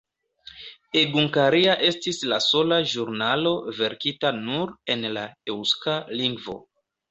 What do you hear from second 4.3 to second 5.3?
nur en la